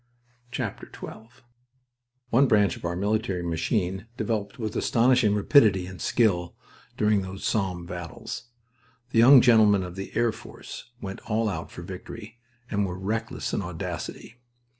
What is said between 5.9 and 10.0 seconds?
skill during those Somme battles. The young gentlemen of